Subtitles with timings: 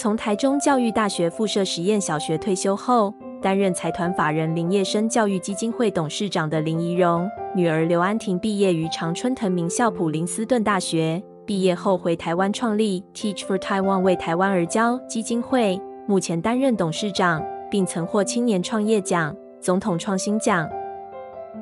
[0.00, 3.12] 从台中教育大学附设实验小学退休后，
[3.42, 20.70] 担任财团法人林业生教育基金会董事长的林宜容，女儿刘安婷毕业于常春藤名校普林斯顿大学，毕业后回台湾创立 Teach for Taiwan 为台湾而教基金会，目前担任董事长，并曾获青年创业奖、总统创新奖。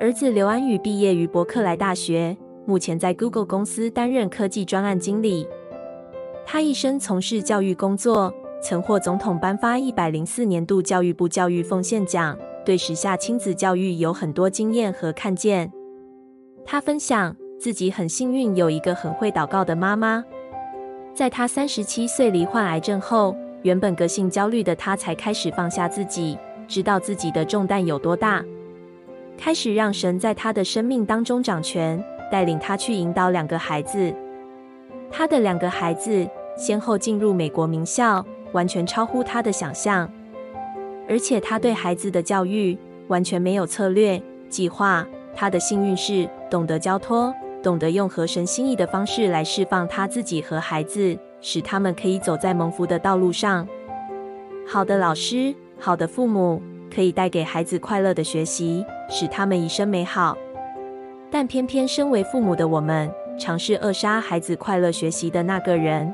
[0.00, 5.46] 儿子刘安宇毕业于伯克莱大学，目前在 Google 公司担任科技专案经理。
[6.44, 8.32] 他一生从事教育工作。
[8.64, 15.72] 曾获总统颁发一百零四年度教育部教育奉献奖，对时下亲子教育有很多经验和看见。
[16.64, 20.24] 他分享自己很幸运有一个很会祷告的妈妈。
[21.12, 26.38] 在他三十七岁罹患癌症后，原本个性焦虑的他才开始放下自己，
[26.68, 28.44] 知道自己的重担有多大，
[29.36, 34.14] 开始让神在他的生命当中掌权，带领他去引导两个孩子。
[35.10, 38.24] 他的两个孩子先后进入美国名校。
[38.52, 40.06] 完全超乎他的想象，
[41.08, 42.76] 而且他对孩子的教育
[43.08, 45.06] 完全没有策略计划。
[45.34, 53.66] 他的幸运是懂得交托，懂得用合神心意的方式来释放他自己和孩子，使他们可以走在蒙福的道路上。
[54.68, 56.60] 好的老师，好的父母，
[56.94, 60.36] 可以带给孩子快乐的学习，使他们一生美好。
[61.30, 66.12] 但偏偏身为父母的我们，尝试扼杀孩子快乐学习的那个人。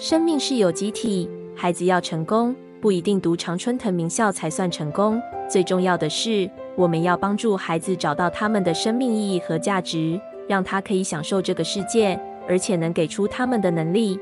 [0.00, 5.20] 生命是有机体，孩子要成功，不一定读常春藤名校才算成功。
[5.46, 14.18] 最重要的是，我们要帮助孩子找到他们的生命意义和价值，让他可以享受这个世界，而且能给出他们的能力。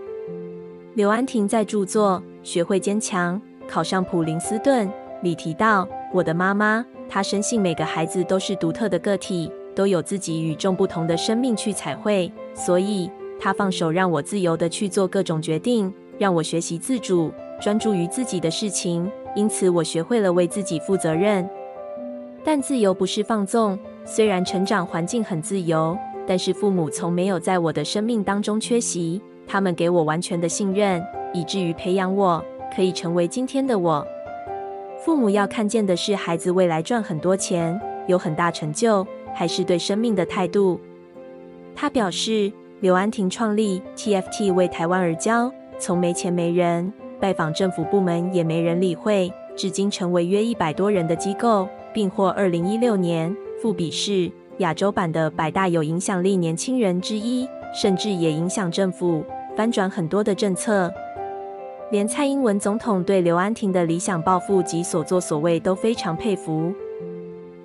[0.94, 4.88] 刘安婷在著作《学会坚强，考上普林斯顿》
[5.22, 13.08] 里提到，我的妈妈，她深信每个孩子都是独特的个体，都有自己与众不同的生命去彩绘，所以。
[13.40, 19.08] 他放手让我自由地去做各种决定，让我学习自主，专注于自己的事情。
[19.36, 21.48] 因此，我学会了为自己负责任。
[22.44, 23.78] 但自由不是放纵。
[24.04, 25.96] 虽然成长环境很自由，
[26.26, 29.20] 但是父母从没有在我的生命当中缺席。
[29.46, 31.00] 他们给我完全的信任，
[31.32, 32.44] 以至于培养我
[32.74, 34.04] 可以成为今天的我。
[35.04, 40.80] 父母要看见的是孩子未来赚很多钱，有很大成就，还是对生命的态度。
[41.76, 42.52] 他表示。
[42.80, 59.24] 刘安婷创立 TFT 为台湾而教，从没钱没人，拜访政府部门也没人理会，至今成为约一百多人的机构，并获二零一六年富比士亚洲版的百大有影响力年轻人之一，甚至也影响政府
[59.56, 60.92] 翻转很多的政策。
[61.90, 66.72] 连蔡英文总统对刘安婷的理想抱负及所作所为都非常佩服。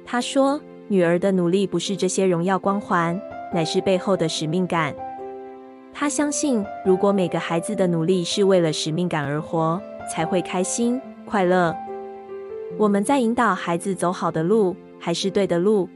[0.04, 0.60] 他说
[0.90, 3.22] ：“女儿的努力不是这些荣耀光环。”
[3.54, 4.94] 乃是背后的使命感。
[5.94, 9.80] 他相信，如果每个孩子的努力是为了使命感而活，
[10.12, 11.76] 才会开心快乐。
[12.80, 15.88] 我们在引导孩子走好的路，还是对的路。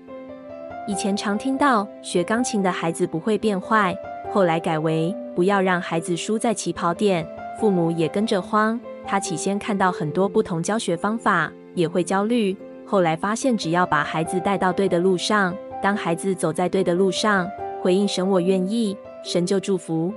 [0.88, 3.98] 以前常听到学钢琴的孩子不会变坏，
[4.32, 7.28] 后来改为不要让孩子输在起跑点，
[7.60, 8.80] 父母也跟着慌。
[9.04, 15.56] 他起先看到很多不同教学方法，也会焦虑，后来发现只要把孩子带到对的路上。
[15.82, 17.50] 当孩子走在对的路上，
[17.82, 20.12] 回应神“我愿意”，神就祝福。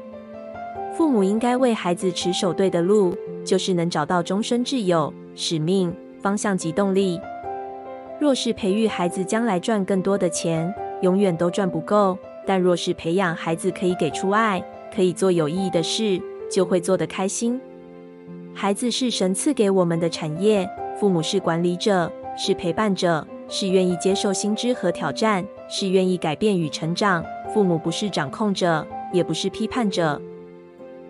[0.96, 7.20] 父母应该为孩子持守对的路，就是能找到终身挚友、使命、方向及动力。
[8.18, 12.16] 若是培育孩子将来赚更多的钱，永远都赚不够；
[12.46, 14.62] 但若是培养孩子可以给出爱，
[14.94, 16.20] 可以做有意义的事，
[16.50, 17.60] 就会做得开心。
[18.52, 20.68] 孩子是神赐给我们的产业，
[20.98, 23.26] 父母是管理者，是陪伴者。
[23.50, 27.22] 是愿意接受新知和挑战，是愿意改变与成长。
[27.52, 30.22] 父母不是掌控者，也不是批判者，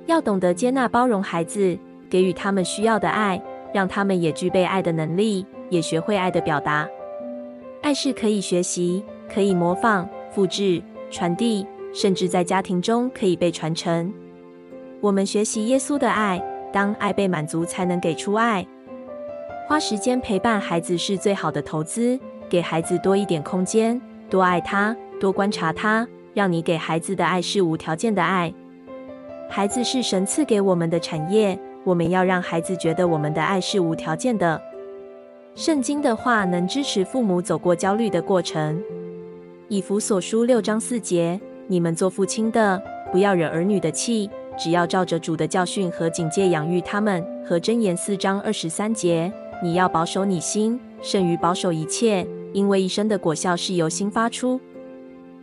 [0.07, 1.79] 要懂得接纳、包容孩子，
[2.09, 3.41] 给予他们需要的爱，
[3.75, 6.89] 让他们也具备爱的能力，也学会爱的表达。
[7.83, 14.13] 爱是可以学习、可以模仿、复制、传递，甚至在家庭中可以被传承。
[15.03, 18.67] 我们学习耶稣的爱，当爱被满足，才能给出爱。
[19.69, 22.19] 花时间陪伴孩子是最好的投资。
[22.51, 23.99] 给孩子多一点空间，
[24.29, 28.53] 多爱他，多观察他，让你给孩子的爱是无条件的爱。
[29.49, 34.61] 孩子是神赐给我们的产业，我们要让孩子觉得我们的爱是无条件的。
[35.55, 38.83] 圣经的话能支持父母走过焦虑的过程。
[39.69, 42.83] 以弗所书六章四节，你们做父亲的，
[43.13, 47.25] 不要惹儿女的气，只要照着主的教训和警戒养育他们。
[47.47, 52.25] 和箴言四章二十三节，你要保守你心，胜于保守一切。
[52.53, 54.61] 因为一生的果效是由心发出。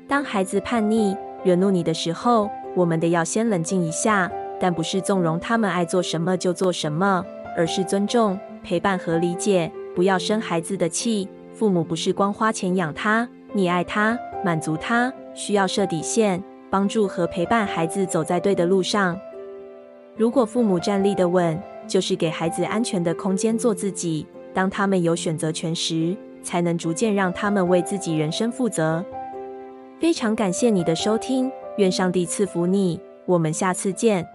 [0.07, 7.25] 当孩子叛逆、惹怒你的时候，我们得要先冷静一下，但不是纵容他们爱做什么就做什么，
[7.56, 9.71] 而是尊重、陪伴和理解。
[9.95, 11.27] 不要生孩子的气。
[11.54, 14.15] 父母不是光花钱养他，你爱他，
[14.45, 19.19] 满足他，需要设底线，帮助和陪伴孩子走在对的路上。
[20.15, 24.27] 如果父母站立得稳，就是给孩子安全的空间做自己。
[24.54, 26.15] 当他们有选择权时，
[26.47, 29.03] 才能逐渐让他们为自己人生负责。
[29.99, 32.97] 非常感谢你的收听，愿上帝赐福你。
[33.25, 34.25] 我们下次见。